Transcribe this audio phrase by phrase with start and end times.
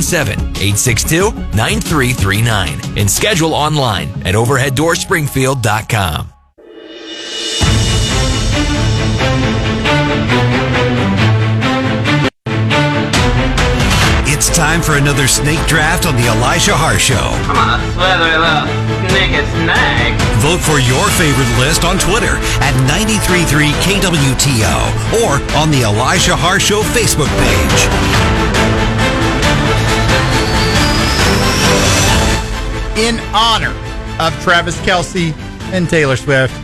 [0.00, 6.32] 862-9339 and schedule online at overheaddoorspringfield.com.
[14.28, 17.30] It's time for another snake draft on the Elijah Haahr Show.
[17.48, 18.66] Come on, slither little
[19.16, 20.12] naked snake.
[20.44, 24.76] Vote for your favorite list on Twitter at 933KWTO
[25.24, 27.88] or on the Elijah Haahr Show Facebook page.
[32.96, 33.74] In honor
[34.18, 35.36] of Travis Kelce
[35.72, 36.54] and Taylor Swift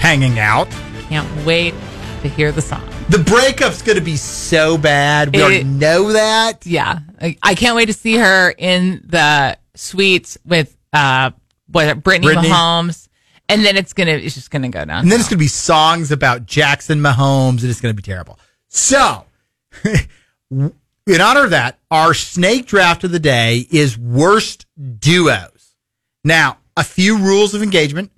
[0.00, 0.68] hanging out.
[1.08, 1.74] Can't wait
[2.22, 2.82] to hear the song.
[3.08, 5.32] The breakup's going to be so bad.
[5.32, 6.66] We It- already know that.
[6.66, 11.30] Yeah, I, I can't wait to see her in the suites with uh,
[11.68, 12.48] what Brittany, Britney.
[12.50, 13.06] Mahomes,
[13.48, 15.02] and then it's gonna it's just gonna go down.
[15.02, 18.02] And then it's going to be songs about Jackson Mahomes, and it's going to be
[18.02, 18.40] terrible.
[18.68, 19.24] So,
[20.50, 24.66] in honor of that, our snake draft of the day is worst
[24.98, 25.52] duos.
[26.26, 28.10] Now, a few rules of engagement.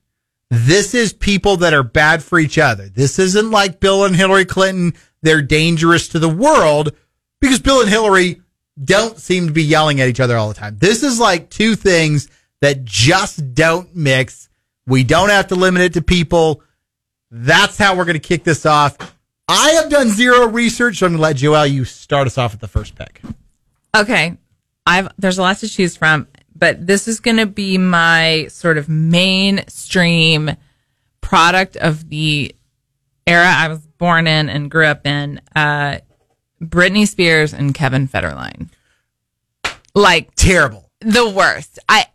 [0.48, 2.88] This is people that are bad for each other.
[2.88, 4.94] This isn't like Bill and Hillary Clinton.
[5.20, 6.96] They're dangerous to the world
[7.38, 8.40] because Bill and Hillary
[8.82, 10.78] don't seem to be yelling at each other all the time.
[10.78, 12.30] This is like two things
[12.62, 14.48] that just don't mix.
[14.86, 16.62] We don't have to limit it to people.
[17.30, 18.96] That's how we're going to kick this off.
[19.48, 22.54] I have done zero research, so I'm going to let Joelle you start us off
[22.54, 23.20] at the first pick.
[23.94, 24.38] Okay.
[24.86, 26.26] I've there's a lot to choose from,
[26.58, 30.50] but this is going to be my sort of mainstream
[31.20, 32.54] product of the
[33.26, 35.40] era I was born in and grew up in.
[35.54, 35.98] Uh,
[36.60, 38.68] Britney Spears and Kevin Federline.
[39.94, 40.90] Like Terrible.
[41.00, 41.78] the worst.
[41.88, 42.06] I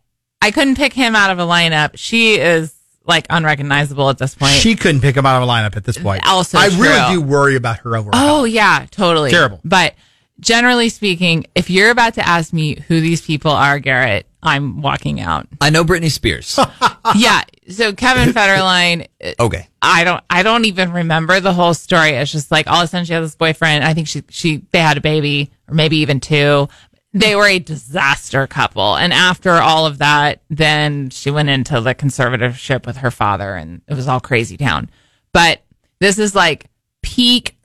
[0.42, 1.92] I couldn't pick him out of a lineup.
[1.96, 2.74] She is
[3.06, 4.54] like unrecognizable at this point.
[4.54, 6.26] She couldn't pick him out of a lineup at this point.
[6.26, 6.84] Also I true.
[6.84, 8.12] really do worry about her overall.
[8.14, 9.60] Oh yeah, totally Terrible.
[9.64, 9.96] But
[10.40, 15.20] generally speaking, if you're about to ask me who these people are, Garett, I'm walking
[15.22, 15.48] out.
[15.62, 16.60] I know Britney Spears.
[17.16, 17.44] yeah.
[17.70, 19.08] So Kevin Federline,
[19.40, 19.68] okay.
[19.82, 22.12] I don't, I don't even remember the whole story.
[22.12, 23.84] It's just like all of a sudden she had this boyfriend.
[23.84, 26.68] I think she, she, they had a baby or maybe even two.
[27.14, 28.98] They were a disaster couple.
[28.98, 33.82] And after all of that, then she went into the conservatorship with her father and
[33.88, 34.90] it was all crazy town.
[35.32, 35.62] But
[36.00, 36.66] this is like
[37.02, 37.56] peak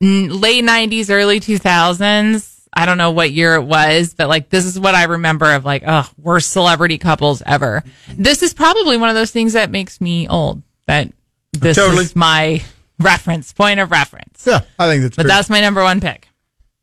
[0.00, 2.53] late 90s, early 2000s.
[2.76, 5.64] I don't know what year it was, but like this is what I remember of
[5.64, 7.84] like, oh, worst celebrity couples ever.
[8.16, 10.62] This is probably one of those things that makes me old.
[10.86, 11.12] That
[11.52, 12.02] this Totally.
[12.02, 12.62] is my
[12.98, 14.44] reference, point of reference.
[14.46, 15.28] Yeah, I think that's But true.
[15.28, 16.28] that's my number one pick.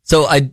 [0.03, 0.49] So I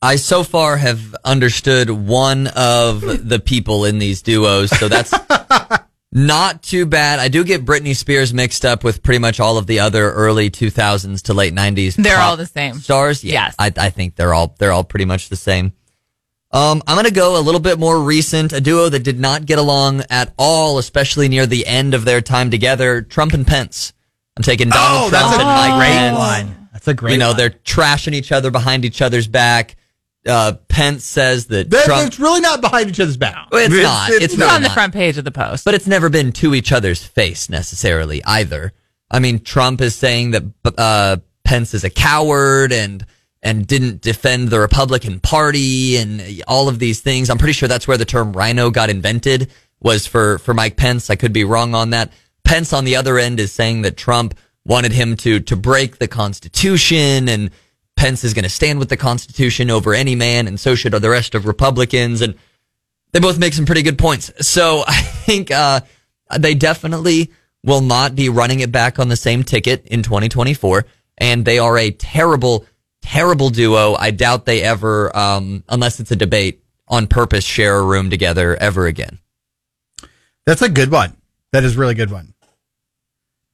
[0.00, 5.12] I so far have understood one of the people in these duos, so that's
[6.12, 7.18] not too bad.
[7.18, 10.50] I do get Britney Spears mixed up with pretty much all of the other early
[10.50, 11.94] 2000s to late 90s.
[11.96, 12.74] They're pop all the same.
[12.74, 13.24] stars.
[13.24, 13.54] Yeah, Yes.
[13.58, 15.72] I, I think they're all they're all pretty much the same.
[16.50, 19.58] Um, I'm gonna go a little bit more recent, a duo that did not get
[19.58, 23.00] along at all, especially near the end of their time together.
[23.00, 23.94] Trump and Pence.
[24.36, 26.68] I'm taking Donald oh, that's Trump a and Mike great Pence one.
[26.74, 27.36] That's a great you know, one.
[27.38, 29.76] they're trashing each other behind each other's back.
[30.26, 33.48] Uh, Pence says that They're- Trump, it's really not behind each other's back.
[33.50, 34.10] Well, it's not.
[34.10, 34.74] It's It's really on the not.
[34.74, 35.64] front page of the post.
[35.64, 38.72] but it's never been to each other's face necessarily either.
[39.10, 40.44] I mean, Trump is saying that
[40.78, 43.04] uh, Pence is a coward and
[43.44, 47.28] and didn't defend the Republican Party and all of these things.
[47.28, 49.50] I'm pretty sure that's where the term "RINO" got invented
[49.80, 51.10] was for for Mike Pence.
[51.10, 52.12] I could be wrong on that.
[52.44, 54.34] Pence on the other end is saying that Trump
[54.64, 57.50] wanted him to to break the Constitution and
[58.02, 61.08] Pence is going to stand with the Constitution over any man, and so should the
[61.08, 62.20] rest of Republicans.
[62.20, 62.34] And
[63.12, 64.32] they both make some pretty good points.
[64.44, 65.82] So I think uh,
[66.36, 67.30] they definitely
[67.62, 70.84] will not be running it back on the same ticket in 2024.
[71.18, 72.66] And they are a terrible,
[73.02, 73.94] terrible duo.
[73.94, 78.56] I doubt they ever, um, unless it's a debate, on purpose share a room together
[78.56, 79.20] ever again.
[80.44, 81.16] That's a good one.
[81.52, 82.34] That is a really good one.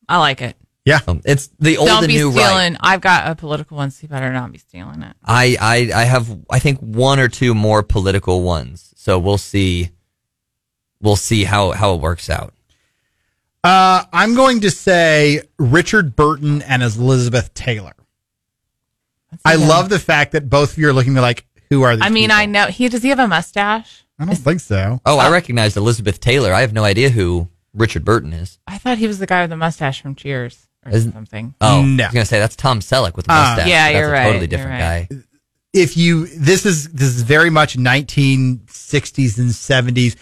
[0.09, 0.57] I like it.
[0.89, 1.01] Yeah.
[1.07, 2.73] Um, it's the old Don't and be new stealing.
[2.73, 2.77] right.
[2.81, 5.15] I've got a political one, so you better not be stealing it.
[5.23, 8.95] I, I, I have, I think one or two more political ones.
[8.97, 9.91] So we'll see.
[11.03, 12.55] We'll see how, how it works out.
[13.63, 17.93] Uh, I'm going to say Richard Burton and Elizabeth Taylor.
[19.45, 22.05] I love the fact that both of you are looking at like, who are these?
[22.07, 22.37] I mean, people?
[22.37, 23.03] I know he does.
[23.03, 24.07] He have a mustache?
[24.19, 25.03] I don't think so.
[25.05, 26.55] Oh, I recognized Elizabeth Taylor.
[26.55, 28.59] I have no idea who Richard Burton is.
[28.67, 31.55] I thought he was the guy with the mustache from Cheers or Isn't- something.
[31.61, 32.05] Oh, No.
[32.05, 33.35] I was gonna say that's Tom Selleck with a Ah.
[33.57, 33.69] mustache.
[33.69, 35.07] Yeah, that's you're a right, Totally you're different right.
[35.11, 35.19] guy.
[35.75, 40.17] if you this is this is very much 1960s and 70s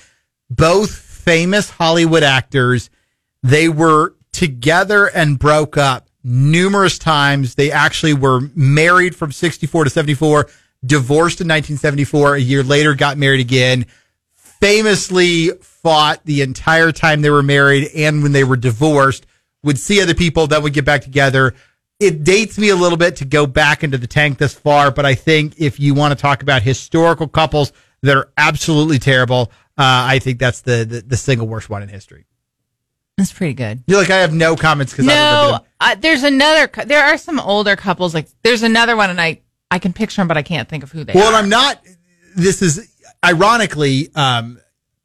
[0.50, 2.90] both famous hollywood actors
[3.44, 9.90] they were together and broke up numerous times they actually were married from 64 to
[9.90, 10.48] 74
[10.84, 12.34] divorced in 1974.
[12.34, 13.86] A year later, got married again.
[14.60, 19.26] Famously fought the entire time they were married and when they were divorced.
[19.66, 21.54] Would see other people that would get back together.
[22.00, 25.04] It dates me a little bit to go back into the tank this far, but
[25.04, 27.72] I think if you want to talk about historical couples
[28.02, 31.88] that are absolutely terrible, uh, I think that's the, the the single worst one in
[31.88, 32.24] history.
[33.16, 33.82] That's pretty good.
[33.86, 36.70] You're like, I have no comments because No, uh, there's another.
[36.84, 38.14] There are some older couples.
[38.14, 39.40] Like there's another one, and I
[39.70, 41.38] I can picture them, but I can't think of who they Well, are.
[41.38, 41.80] I'm not.
[42.36, 42.88] This is
[43.24, 44.14] ironically.
[44.14, 44.60] Um,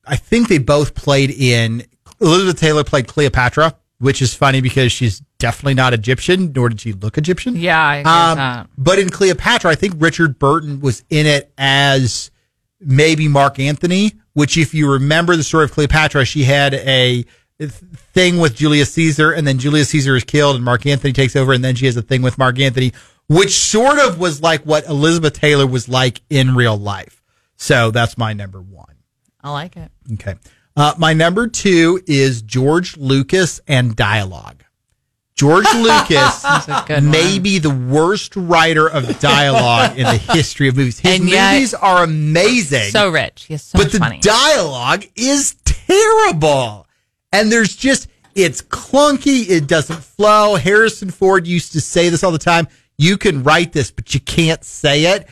[0.05, 1.83] I think they both played in.
[2.19, 6.91] Elizabeth Taylor played Cleopatra, which is funny because she's definitely not Egyptian, nor did she
[6.91, 7.55] look Egyptian.
[7.55, 8.67] Yeah, I agree Um, that.
[8.77, 12.29] but in Cleopatra, I think Richard Burton was in it as
[12.79, 14.13] maybe Mark Antony.
[14.33, 17.25] Which, if you remember the story of Cleopatra, she had a
[18.13, 21.51] thing with Julius Caesar, and then Julius Caesar is killed, and Mark Antony takes over,
[21.53, 22.93] and then she has a thing with Mark Antony,
[23.27, 27.21] which sort of was like what Elizabeth Taylor was like in real life.
[27.57, 28.95] So that's my number one.
[29.43, 29.91] I like it.
[30.13, 30.35] Okay.
[30.75, 34.63] Uh, my number two is George Lucas and dialogue.
[35.35, 36.43] George Lucas
[36.85, 37.09] good one.
[37.11, 40.99] may be the worst writer of dialogue in the history of movies.
[40.99, 43.45] His And yet- movies are amazing So rich.
[43.45, 44.19] He so but the money.
[44.19, 46.87] dialogue is terrible.
[47.33, 49.49] And there's just, it's clunky.
[49.49, 50.55] It doesn't flow.
[50.55, 52.67] Harrison Ford used to say this all the time.
[52.97, 55.27] You can write this, but you can't say it.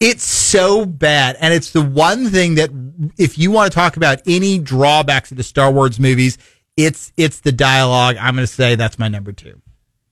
[0.00, 1.36] It's so bad.
[1.40, 2.70] And it's the one thing that
[3.18, 6.38] if you want to talk about any drawbacks of the Star Wars movies,
[6.76, 8.16] it's, it's the dialogue.
[8.18, 9.60] I'm going to say that's my number two.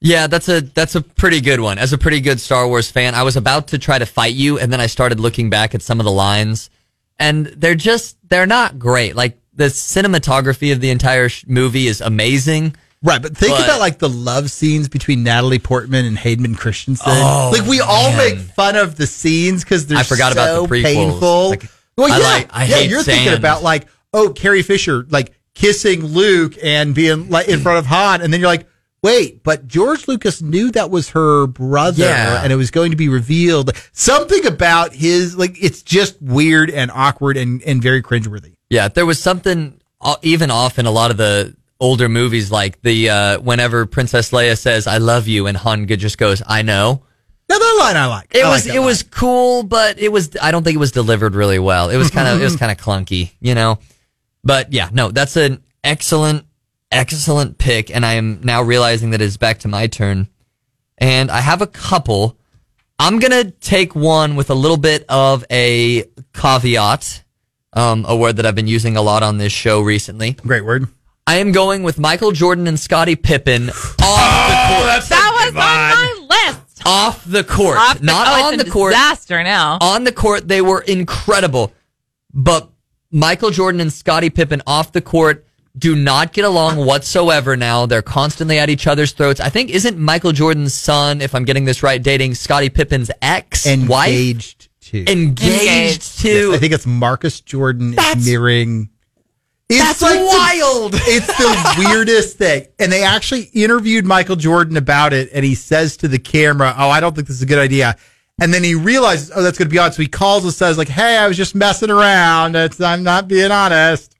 [0.05, 1.77] Yeah, that's a that's a pretty good one.
[1.77, 4.59] As a pretty good Star Wars fan, I was about to try to fight you,
[4.59, 6.69] and then I started looking back at some of the lines,
[7.17, 9.15] and they're just they're not great.
[9.15, 12.75] Like the cinematography of the entire sh- movie is amazing.
[13.03, 17.05] Right, but think But- about like the love scenes between Natalie Portman and Hayden Christensen.
[17.07, 18.17] Oh, like we all man.
[18.17, 20.83] make fun of the scenes because they're I forgot about so the prequels.
[20.83, 21.49] painful.
[21.49, 21.65] Like,
[21.97, 22.79] well, I yeah, like- I yeah.
[22.79, 27.77] You're thinking about like, oh, Carrie Fisher like kissing Luke and being like in front
[27.79, 28.67] of Han, and then you're like,
[29.03, 32.41] wait, but George Lucas knew that was her brother, Yeah.
[32.41, 33.71] and it was going to be revealed.
[33.91, 38.55] Something about his like it's just weird and awkward and and very cringeworthy.
[38.69, 41.53] Yeah, there was something uh, even off in a lot of the
[41.83, 46.17] older movies, like the uh, whenever Princess Leia says "I love you" and Han just
[46.17, 47.03] goes "I know."
[47.49, 48.33] Now that line I like.
[48.33, 48.85] It I was that it line.
[48.87, 51.89] was cool, but it was I don't think it was delivered really well.
[51.89, 53.79] It was kind of it was kind of clunky, you know.
[54.43, 56.45] But yeah, no, that's an excellent
[56.91, 60.29] excellent pick, and I am now realizing that it's back to my turn,
[60.97, 62.37] and I have a couple.
[62.97, 67.23] I'm gonna take one with a little bit of a caveat,
[67.73, 70.31] um, a word that I've been using a lot on this show recently.
[70.33, 70.87] great word.
[71.25, 75.09] I am going with Michael Jordan and Scottie Pippen off the oh, court.
[75.09, 76.81] that was on my list.
[76.85, 78.91] Off the court, Off the, not oh, on it's the court.
[78.91, 79.77] Disaster now.
[79.79, 81.71] on the court, they were incredible.
[82.33, 82.69] But
[83.09, 85.45] Michael Jordan and Scottie Pippen off the court
[85.77, 87.85] do not get along whatsoever now.
[87.85, 89.39] They're constantly at each other's throats.
[89.39, 93.65] I think, isn't Michael Jordan's son, if I'm getting this right, dating Scottie Pippen's ex
[93.65, 94.09] and wife?
[94.09, 95.05] Engaged too.
[95.07, 96.19] Engaged, Engaged.
[96.19, 96.51] too.
[96.53, 98.89] I think it's Marcus Jordan That's- is mirroring.
[99.75, 100.93] It's That's the- wild.
[100.95, 102.67] it's the weirdest thing.
[102.79, 106.89] And they actually interviewed Michael Jordan about it, and he says to the camera, Oh,
[106.89, 107.95] I don't think this is a good idea.
[108.41, 109.91] And then he realizes, Oh, that's going to be on.
[109.91, 112.55] So he calls and says, like, Hey, I was just messing around.
[112.55, 114.15] It's, I'm not being honest.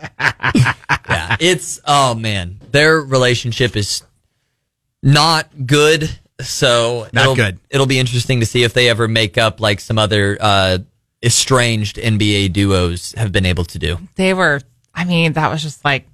[0.18, 4.02] yeah, it's oh man, their relationship is
[5.02, 6.08] not good.
[6.40, 7.58] So Not it'll, good.
[7.68, 10.78] It'll be interesting to see if they ever make up like some other uh,
[11.22, 13.98] estranged NBA duos have been able to do.
[14.16, 14.62] they were
[14.94, 16.06] i mean that was just like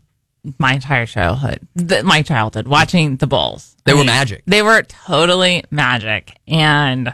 [0.59, 4.43] my entire childhood the, my childhood watching the bulls They I were mean, magic.
[4.47, 7.13] they were totally magic and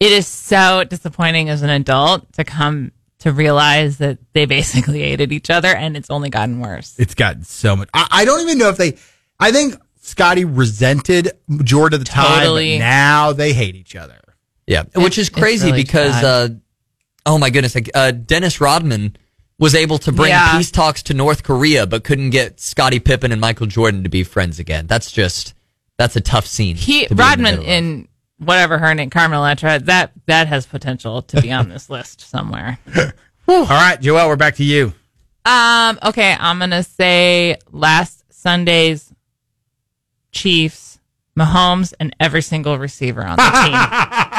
[0.00, 5.32] it is so disappointing as an adult to come to realize that they basically hated
[5.32, 7.88] each other and it's only gotten worse It's gotten so much.
[7.94, 8.96] I, I don't even know if they,
[9.38, 11.30] I think Scottie resented
[11.62, 12.78] Jordan at the time, Totally.
[12.78, 14.18] but now they hate each other.
[14.66, 16.48] Yeah, which is crazy really because uh,
[17.26, 19.16] oh my goodness, like uh, Dennis Rodman
[19.62, 20.56] was able to bring Yeah.
[20.58, 24.24] peace talks to North Korea, but couldn't get Scottie Pippen and Michael Jordan to be
[24.24, 24.86] friends again.
[24.88, 25.54] That's just
[25.98, 26.74] that's a tough scene.
[26.76, 27.68] he to be in the rodman middle of.
[27.70, 32.20] in whatever her name Carmen Electra that that has potential to be on this list
[32.28, 32.76] somewhere
[33.48, 34.92] All right, Joel, we're back to you.
[35.44, 39.12] Um, okay, I'm gonna say last Sunday's
[40.32, 40.98] Chiefs,
[41.38, 44.31] Mahomes, and every single receiver on the team.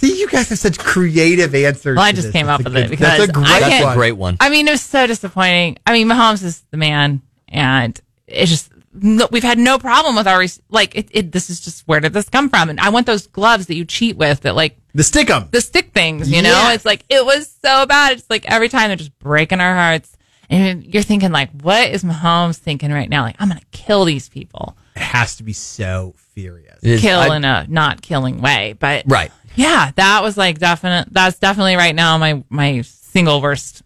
[0.00, 1.96] See, you guys have such creative answers.
[1.96, 2.32] Well, I just this.
[2.32, 3.96] came That's up a with good- it because that's a great I That's a one.
[3.96, 4.36] great one.
[4.40, 5.78] I mean, it was so disappointing.
[5.86, 10.26] I mean, Mahomes is the man, and it's just no, we've had no problem with
[10.26, 10.96] our like.
[10.96, 12.70] It, it, this is just where did this come from?
[12.70, 15.48] And I want those gloves that you cheat with that like The stick 'em.
[15.50, 16.48] the stick things, you know?
[16.50, 16.76] Yes.
[16.76, 18.14] It's like, it was so bad.
[18.14, 20.16] It's like every time they're just breaking our hearts.
[20.52, 23.22] And you're thinking, like, what is Mahomes thinking right now?
[23.22, 24.76] Like, I'm going to kill these people.
[24.96, 26.80] It has to be so furious.
[26.82, 28.74] It is- Kill I- in a not killing way.
[28.76, 29.30] But right.
[29.60, 31.08] Yeah, that was like definite.
[31.10, 33.82] That's definitely right now my, my single worst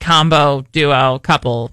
[0.00, 1.70] combo, duo, couple.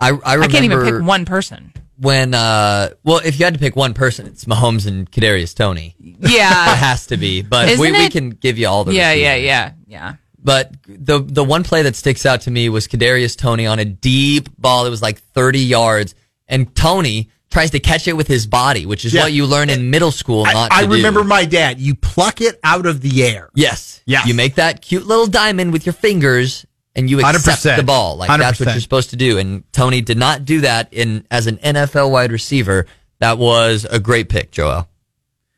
[0.00, 1.72] I, I remember I can't even pick one person.
[1.96, 5.94] when, uh, well, if you had to pick one person, it's Mahomes and Kadarius Toney.
[5.98, 9.22] Yeah, it has to be, but we, we can give you all the yeah, receivers.
[9.22, 10.14] yeah, yeah, yeah.
[10.38, 13.84] But the the one play that sticks out to me was Kadarius Toney on a
[13.84, 14.86] deep ball.
[14.86, 16.14] It was like 30 yards,
[16.46, 19.22] and Toney tries to catch it with his body, which is Yeah.
[19.22, 20.44] what you learn in middle school.
[20.44, 20.92] Not I, I to do.
[20.96, 21.80] remember my dad.
[21.80, 23.48] You pluck it out of the air.
[23.54, 24.02] Yes.
[24.04, 24.26] Yes.
[24.26, 27.76] You make that cute little diamond with your fingers and you accept 100%.
[27.76, 28.16] the ball.
[28.16, 29.38] Like that's what you're supposed to do.
[29.38, 32.84] And Toney did not do that in as an NFL wide receiver.
[33.20, 34.86] That was a great pick, Joel.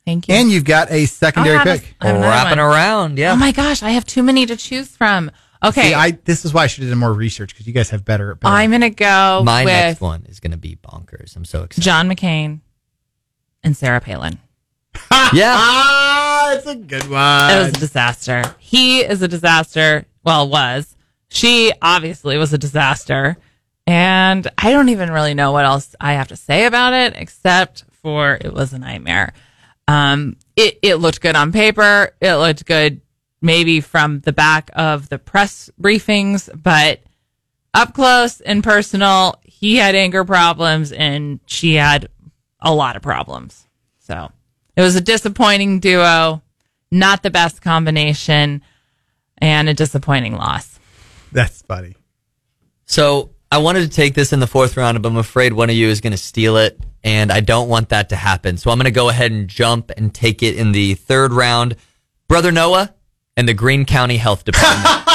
[0.06, 0.34] Thank you.
[0.36, 1.94] And you've got a secondary I have a- pick.
[2.00, 2.66] I have another Wrapping one.
[2.74, 3.32] around, yeah.
[3.32, 5.30] Oh my gosh, I have too many to choose from.
[5.64, 7.90] Okay, See, I this is why I should have done more research because you guys
[7.90, 8.34] have better.
[8.34, 11.34] better I'm gonna go My with next one is going to be bonkers.
[11.34, 11.82] I'm so excited.
[11.82, 12.60] John McCain
[13.64, 14.38] and Sarah Palin.
[15.32, 15.56] yeah.
[15.58, 17.50] ah, it's a good one.
[17.50, 18.42] It was a disaster.
[18.58, 20.06] He is a disaster.
[20.24, 20.96] Well, was.
[21.28, 23.36] She obviously was a disaster.
[23.86, 27.84] And I don't even really know what else I have to say about it except
[28.02, 29.32] for it was a nightmare.
[29.86, 32.10] Um, it, it looked good on paper.
[32.20, 33.00] It looked good
[33.40, 37.00] maybe from the back of the press briefings, but
[37.74, 42.08] up close and personal, he had anger problems and she had
[42.60, 43.66] a lot of problems.
[43.98, 44.30] So
[44.76, 46.42] it was a disappointing duo,
[46.90, 48.62] not the best combination,
[49.38, 50.78] and a disappointing loss.
[51.30, 51.94] That's funny.
[52.86, 55.76] So I wanted to take this in the fourth round, but I'm afraid one of
[55.76, 58.56] you is going to steal it, and I don't want that to happen.
[58.56, 61.76] So I'm going to go ahead and jump and take it in the third round.
[62.26, 62.94] Brother Noah
[63.38, 65.04] and the Greene County Health Department.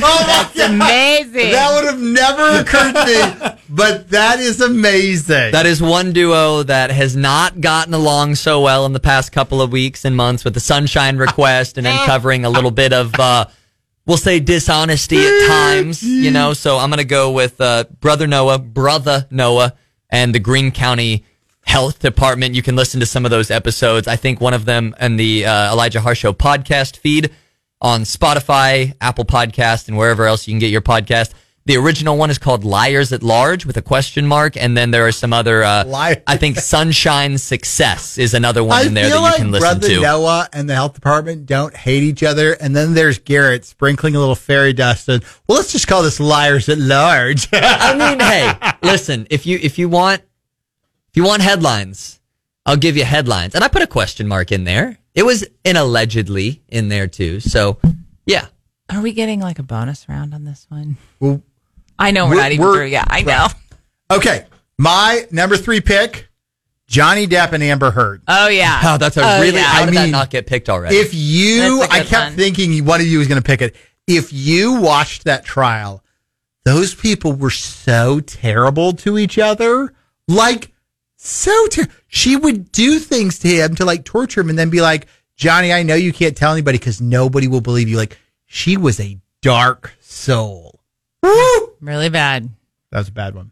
[0.00, 1.50] Oh my Amazing.
[1.50, 5.52] That would have never occurred to me, but that is amazing.
[5.52, 9.60] that is one duo that has not gotten along so well in the past couple
[9.60, 13.46] of weeks and months with the Sunshine Request and uncovering a little bit of, uh,
[14.06, 16.54] we'll say dishonesty at times, you know.
[16.54, 19.74] So I'm going to go with uh, Brother Noah, Brother Noah,
[20.08, 21.24] and the Greene County
[21.62, 22.54] Health Department.
[22.54, 24.08] You can listen to some of those episodes.
[24.08, 27.30] I think one of them in the uh, Elijah Haahr Show podcast feed
[27.80, 31.32] on Spotify, Apple Podcast, and wherever else you can get your podcast.
[31.68, 35.06] The original one is called Liars at Large with a question mark, and then there
[35.06, 35.62] are some other.
[35.62, 35.84] Uh.
[36.26, 39.88] I think Sunshine Success is another one I in there that you can listen Brother
[39.88, 40.00] to.
[40.00, 44.18] Noah and the health department don't hate each other, and then there's Garett sprinkling a
[44.18, 45.10] little fairy dust.
[45.10, 47.48] And well, let's just call this liars at large.
[47.52, 50.22] I mean, hey, listen, if you if you want
[51.10, 52.18] if you want headlines,
[52.64, 53.54] I'll give you headlines.
[53.54, 54.97] And I put a question mark in there.
[55.14, 57.40] It was an allegedly in there too.
[57.40, 57.78] So,
[58.26, 58.46] yeah.
[58.90, 60.96] Are we getting like a bonus round on this one?
[61.20, 61.42] Well,
[61.98, 63.06] I know we're, We're- not even we're- through yet.
[63.10, 63.46] I know.
[64.10, 64.46] okay,
[64.78, 66.28] my number three pick:
[66.86, 68.22] Johnny Depp and Amber Heard.
[68.28, 68.82] Oh yeah.
[68.82, 69.64] Wow, that's a Oh, really yeah.
[69.64, 70.96] how I did that mean, not get picked already?
[70.96, 72.36] If you, That's a I good kept one.
[72.36, 73.76] thinking one of you was going to pick it.
[74.06, 76.02] If you watched that trial,
[76.64, 79.92] those people were so terrible to each other.
[80.28, 80.72] Like,
[81.20, 84.80] so ter- she would do things to him to like torture him and then be
[84.80, 85.06] like,
[85.36, 87.96] Johnny, I know you can't tell anybody because nobody will believe you.
[87.96, 90.80] Like, she was a dark soul.
[91.22, 91.72] Woo!
[91.80, 92.48] Really bad.
[92.90, 93.50] That was a bad one.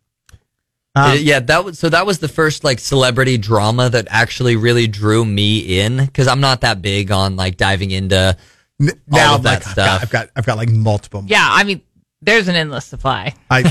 [0.95, 4.57] Uh, Um, yeah, that was so that was the first like celebrity drama that actually
[4.57, 8.37] really drew me in because I'm not that big on like diving into
[8.81, 10.03] N- now, of that like, I've got, stuff.
[10.03, 11.25] I've got, I've got like multiple.
[11.27, 11.47] Yeah.
[11.51, 11.83] I mean,
[12.23, 13.35] there's an endless supply.
[13.51, 13.63] I,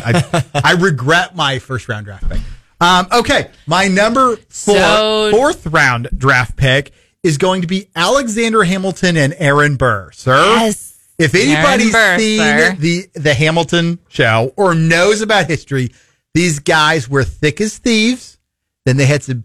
[0.53, 2.41] I, I regret my first round draft pick.
[2.81, 6.91] Um, okay, my number four, So- fourth round draft pick
[7.23, 10.35] is going to be Alexander Hamilton and Aaron Burr, sir.
[10.57, 10.93] Yes.
[11.17, 12.75] If anybody's Burr, seen sir.
[12.77, 15.91] the the Hamilton show or knows about history,
[16.33, 18.37] these guys were thick as thieves.
[18.85, 19.43] Then they had some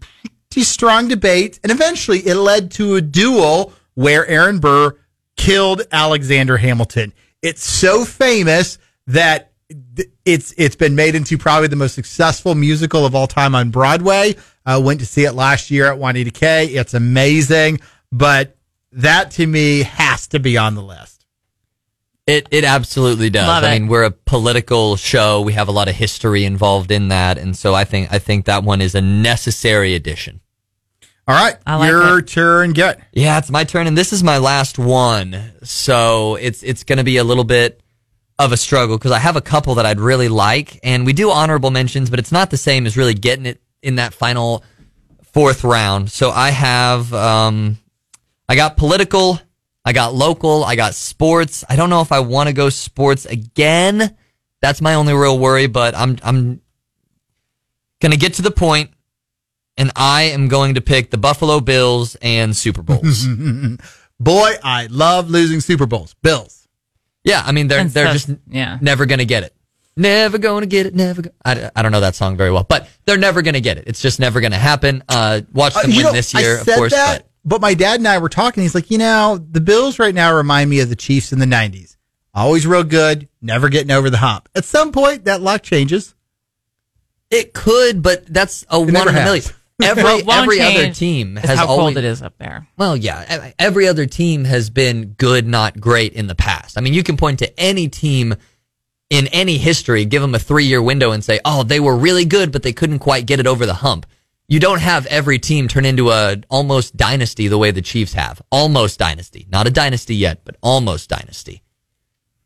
[0.51, 4.91] pretty strong debate, and eventually it led to a duel where Aaron Burr
[5.37, 7.13] killed Alexander Hamilton.
[7.41, 9.50] It's so famous that th-
[10.25, 14.35] it's it's been made into probably the most successful musical of all time on Broadway.
[14.65, 16.67] Uh, went to see it last year at Juanita K.
[16.67, 17.79] It's amazing,
[18.11, 18.55] but
[18.91, 21.25] that to me has to be on the list.
[22.27, 23.47] It it absolutely does.
[23.47, 23.79] Love I it.
[23.79, 25.41] mean, we're a political show.
[25.41, 28.45] We have a lot of history involved in that, and so I think I think
[28.45, 30.39] that one is a necessary addition.
[31.27, 32.27] All right, I like your it.
[32.27, 32.73] turn.
[32.73, 36.97] Get Yeah, it's my turn, and this is my last one, so it's it's going
[36.97, 37.81] to be a little bit
[38.45, 41.31] of a struggle because I have a couple that I'd really like, and we do
[41.31, 44.63] honorable mentions, but it's not the same as really getting it in that final
[45.33, 46.11] fourth round.
[46.11, 47.77] So I have um,
[48.47, 49.39] I got political
[49.83, 50.63] I got local.
[50.63, 51.63] I got sports.
[51.67, 54.15] I don't know if I want to go sports again.
[54.61, 56.61] That's my only real worry, but I'm I'm
[57.99, 58.91] gonna get to the point,
[59.77, 63.25] and I am going to pick the Buffalo Bills and Super Bowls.
[64.19, 66.13] Boy, I love losing Super Bowls.
[66.21, 66.60] Bills.
[67.23, 68.77] Yeah, I mean they're And they're so- just yeah.
[68.81, 69.53] never gonna get it.
[69.97, 70.95] Never gonna get it.
[70.95, 71.21] Never.
[71.23, 73.83] Go- I, I don't know that song very well, but they're never gonna get it.
[73.87, 75.03] It's just never gonna happen.
[75.09, 76.93] Uh, watch Uh, them you win know, this year, I of course.
[76.93, 78.63] that, but but my dad and I were talking.
[78.63, 81.45] He's like, you know, the Bills right now remind me of the Chiefs in the
[81.45, 81.97] '90s.
[82.33, 84.47] Always real good, never getting over the hump.
[84.55, 86.15] At some point, that luck changes.
[87.29, 89.43] It could, but that's a one never in a million.
[89.91, 92.67] Every every other team has how always cold it is up there.
[92.77, 93.51] well, yeah.
[93.59, 96.77] Every other team has been good, not great in the past.
[96.77, 98.35] I mean, you can point to any team
[99.09, 102.25] in any history, give them a three year window, and say, "Oh, they were really
[102.25, 104.05] good, but they couldn't quite get it over the hump."
[104.47, 108.41] You don't have every team turn into a almost dynasty the way the Chiefs have.
[108.51, 111.61] Almost dynasty, not a dynasty yet, but almost dynasty.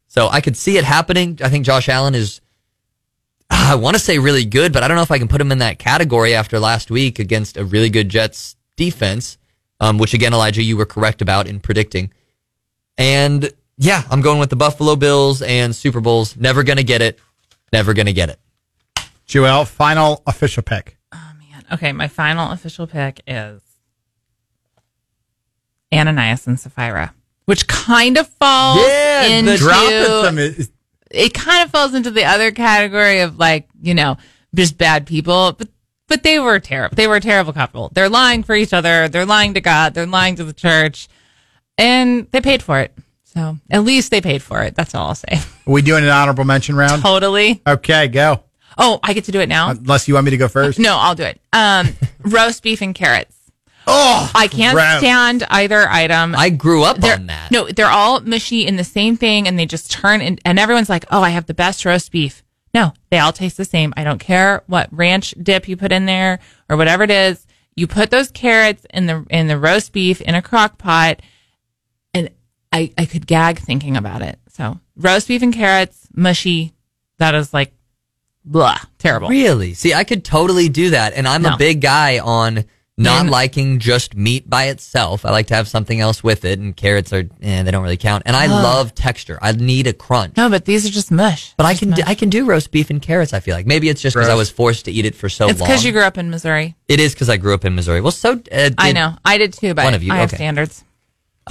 [0.08, 1.40] So I could see it happening.
[1.44, 2.42] I think Josh Allen is
[3.50, 5.52] I want to say really good, but I don't know if I can put him
[5.52, 9.38] in that category after last week against a really good Jets defense,
[9.80, 12.12] um, which again, Elijah, you were correct about in predicting.
[12.98, 16.36] And yeah, I'm going with the Buffalo Bills and Super Bowls.
[16.38, 17.20] Never going to get it.
[17.74, 18.40] Never going to get it.
[19.26, 20.98] Joel, final official pick.
[21.12, 21.66] Oh, man.
[21.74, 23.62] Okay, my final official pick is
[25.94, 27.14] Ananias and Sapphira,
[27.46, 30.38] which kind of falls yeah, into dropping some.
[30.38, 30.72] is-
[31.16, 34.18] it kind of falls into the other category of like you know
[34.54, 35.70] just bad people, but
[36.08, 36.96] but they were terrible.
[36.96, 37.90] They were a terrible couple.
[37.94, 39.08] They're lying for each other.
[39.08, 39.94] They're lying to God.
[39.94, 41.08] They're lying to the church,
[41.78, 42.94] and they paid for it.
[43.24, 44.76] So at least they paid for it.
[44.76, 45.36] That's all I'll say.
[45.68, 47.02] Are we doing an honorable mention round?
[47.02, 47.62] totally.
[47.68, 48.44] Okay, go.
[48.78, 49.72] Oh, I get to do it now.
[49.72, 50.80] Unless you want me to go first.
[50.80, 51.40] No, I'll do it.
[51.54, 51.90] Um,
[52.22, 53.36] roast beef and carrots.
[53.88, 55.00] Oh, I can't gross.
[55.00, 56.36] stand either item.
[56.36, 57.52] I grew up they're, on that.
[57.52, 60.22] No, they're all mushy in the same thing, and they just turn.
[60.22, 63.58] In, and everyone's like, "Oh, I have the best roast beef." No, they all taste
[63.58, 63.94] the same.
[63.96, 67.46] I don't care what ranch dip you put in there or whatever it is.
[67.76, 71.22] You put those carrots in the in the roast beef in a crock pot,
[72.14, 72.30] and
[72.72, 74.40] I I could gag thinking about it.
[74.50, 76.74] So roast beef and carrots, mushy.
[77.18, 77.72] That is like,
[78.44, 79.30] blah, terrible.
[79.30, 79.74] Really?
[79.74, 81.14] See, I could totally do that.
[81.14, 81.54] And I'm No.
[81.54, 82.66] a big guy on
[82.98, 83.30] not Mm.
[83.30, 85.26] liking just meat by itself.
[85.26, 87.98] I like to have something else with it, and carrots are, eh, they don't really
[87.98, 88.24] count.
[88.26, 89.38] And I love texture.
[89.42, 90.38] I need a crunch.
[90.38, 91.54] No, but these are just mush.
[91.58, 91.98] But I can mush.
[92.00, 93.34] do, I can do roast beef and carrots.
[93.34, 95.50] I feel like maybe it's just because I was forced to eat it for so
[95.50, 95.68] It's long.
[95.68, 96.76] It's because you grew up in Missouri.
[96.88, 98.00] it is because I grew up in Missouri.
[98.00, 99.18] Well, so uh, did, I know.
[99.26, 100.38] I did too, but One of you, I have okay.
[100.38, 100.84] standards.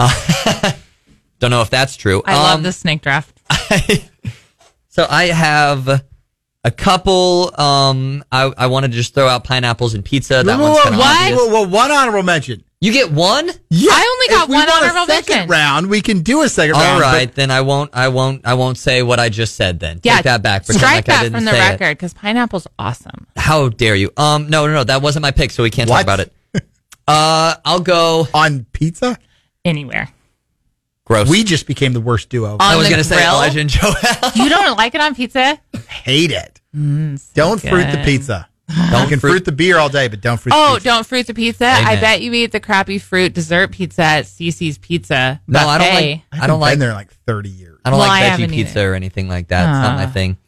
[1.40, 2.22] Don't know if that's true.
[2.24, 3.38] I love Um, the snake draft.
[4.88, 6.04] So I have
[6.64, 7.53] a couple.
[7.61, 10.42] Um, I I want to just throw out pineapples and pizza.
[10.42, 11.20] That Whoa, one's whoa, kind of what?
[11.20, 11.38] obvious.
[11.40, 12.64] whoa, whoa, one honorable mention.
[12.81, 13.48] You get one.
[13.70, 15.50] Yeah, I only got if we one want honorable a second mention.
[15.50, 15.87] round.
[15.88, 17.00] We can do a second All round.
[17.00, 17.90] but- right, then I won't.
[17.94, 18.46] I won't.
[18.46, 19.81] I won't say what I just said.
[19.81, 20.66] Then Yeah, take that back.
[20.66, 21.70] Pretend strike like I that didn't from the say it.
[21.81, 23.27] record because pineapple's awesome.
[23.37, 24.11] How dare you?
[24.16, 24.85] Um, no, no, no.
[24.85, 26.05] That wasn't my pick, so we can't What?
[26.05, 26.33] talk about it.
[27.07, 28.27] Uh, I'll go.
[28.33, 29.18] on pizza,
[29.64, 30.09] Anywhere
[31.07, 31.29] Gross.
[31.29, 32.53] we just became the worst duo.
[32.55, 33.35] on I was gonna say grill?
[33.35, 33.93] Elijah and Joel.
[34.37, 35.61] You don't like it on pizza?
[35.88, 36.61] hate it.
[36.73, 38.49] don't fruit the pizza.
[38.90, 40.55] Don't You can fruit- fruit the beer all day, but don't fruit.
[40.57, 40.88] Oh, the pizza.
[40.88, 41.67] don't fruit the pizza.
[41.67, 45.40] I bet you eat the crappy fruit dessert pizza at Cici's Pizza.
[45.47, 46.05] No, I don't like.
[46.33, 46.73] I haven't don't like.
[46.73, 47.79] been there in like thirty years.
[47.85, 48.93] I don't Well, like I veggie pizza either.
[48.93, 49.69] or anything like that.
[49.69, 50.11] It's not my Ah.
[50.11, 50.38] thing.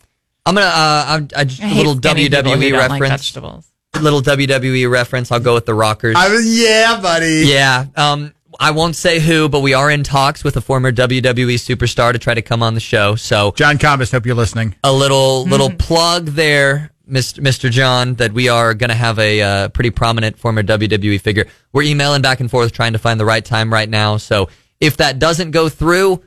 [0.47, 0.67] I'm gonna.
[0.67, 3.11] Uh, I'm I just I a little skinny people who WWE don't like reference.
[3.11, 3.67] vegetables.
[4.01, 5.31] little WWE reference.
[5.31, 6.17] I'll go with the Rockers.
[6.17, 7.45] I was, yeah, buddy.
[7.47, 7.85] Yeah.
[7.97, 12.13] Um, I won't say who, but we are in talks with a former WWE superstar
[12.13, 13.15] to try to come on the show.
[13.17, 14.75] So John Combus, hope you're listening.
[14.85, 15.79] a little little Mm.
[15.79, 17.41] plug there, Mr.
[17.41, 17.71] Mr.
[17.71, 21.47] John, that we are going to have a uh, pretty prominent former WWE figure.
[21.73, 24.17] We're emailing back and forth trying to find the right time right now.
[24.17, 24.49] So
[24.81, 26.23] if that doesn't go through,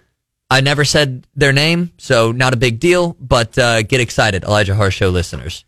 [0.51, 3.15] I never said their name, so not a big deal.
[3.19, 5.63] But uh, get excited, Elijah Haahr Show listeners.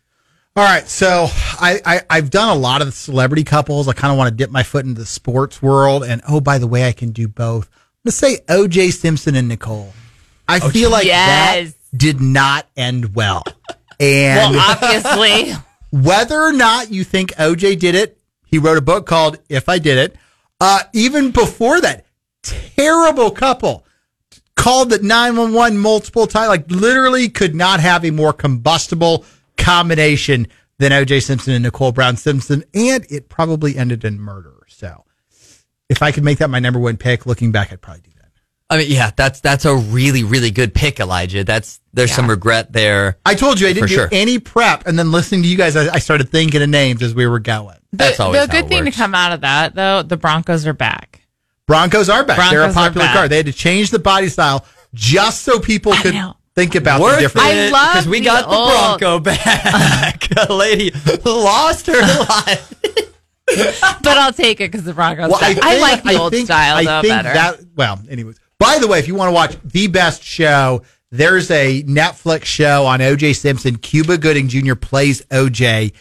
[0.54, 3.88] All right, so I, I I've done a lot of the celebrity couples.
[3.88, 6.58] I kind of want to dip my foot into the sports world, and oh, by
[6.58, 7.70] the way, I can do both.
[8.04, 8.90] Let's say O.J.
[8.90, 9.94] Simpson and Nicole.
[10.46, 11.72] I feel like Yes.
[11.72, 13.44] that did not end well,
[13.98, 15.54] and Well, obviously.
[15.90, 19.78] whether or not you think OJ did it, he wrote a book called If I
[19.78, 20.16] Did It.
[20.60, 22.04] Uh, even before that,
[22.42, 23.86] terrible couple
[24.54, 29.24] called the 911 multiple times, like literally could not have a more combustible
[29.62, 30.48] combination
[30.78, 32.64] than OJ Simpson and Nicole Brown Simpson.
[32.74, 34.54] And it probably ended in murder.
[34.68, 35.04] So
[35.88, 38.30] if I could make that my number one pick, looking back, I'd probably do that.
[38.70, 41.44] I mean, yeah, that's that's a really really good pick, Elijah.
[41.44, 43.18] That's there's some regret there.
[43.26, 44.08] I told you I didn't For do sure.
[44.10, 44.86] any prep.
[44.86, 47.38] And then listening to you guys, I, I started thinking of names as we were
[47.38, 47.76] going.
[47.92, 50.16] That's the, always the how good it thing to come out of that, though, the
[50.16, 51.20] Broncos are back.
[51.66, 52.50] Broncos are back.
[52.50, 53.28] They're a popular car.
[53.28, 56.34] They had to change the body style just so people could know.
[56.54, 57.46] Think about Worth the difference.
[57.46, 60.28] I it, love because we the got the Bronco back.
[60.48, 60.92] a lady
[61.24, 62.74] lost her life.
[64.02, 65.30] but I'll take it because the Broncos.
[65.30, 67.32] Well, I, think- like the I old think- style I though think better.
[67.34, 68.38] That, well, anyways.
[68.58, 72.86] By the way, if you want to watch the best show, there's a Netflix show
[72.86, 73.76] on OJ Simpson.
[73.76, 74.74] Cuba Gooding Jr.
[74.76, 75.92] plays OJ.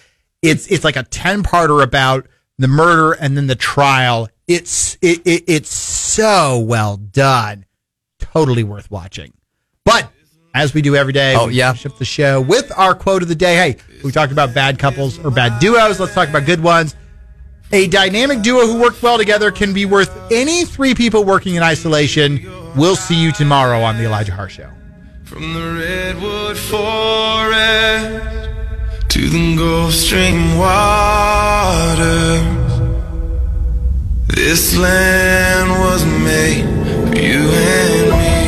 [0.44, 2.28] It's it's like a ten parter about
[2.60, 4.30] the murder and then the trial.
[4.48, 7.66] It's it, it it's so well done.
[8.20, 9.34] Totally worth watching.
[9.84, 10.08] But
[10.54, 11.72] as we do every day, Oh, we yeah.
[11.72, 13.56] finish up the show with our quote of the day.
[13.56, 16.00] Hey, we talked about bad couples or bad duos.
[16.00, 16.96] Let's talk about good ones.
[17.74, 21.64] A dynamic duo who work well together can be worth any three people working in
[21.64, 22.42] isolation.
[22.76, 24.70] We'll see you tomorrow on the Elijah Haahr Show.
[25.24, 28.50] From the redwood forest
[29.10, 32.42] to the Gulf Stream waters,
[34.28, 36.66] this land was made
[37.10, 38.41] for you and me.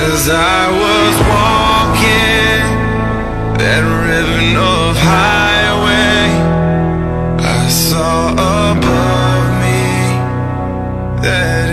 [0.00, 2.66] As I was walking
[3.58, 6.22] that ribbon of highway,
[7.44, 11.67] I saw above me that.